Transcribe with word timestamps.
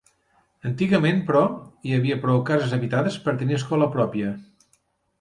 Antigament, 0.69 1.19
però, 1.27 1.43
hi 1.89 1.95
havia 1.99 2.19
prou 2.25 2.41
cases 2.49 2.75
habitades 2.81 3.21
per 3.27 3.39
tenir 3.45 3.63
escola 3.63 3.93
pròpia. 3.99 4.37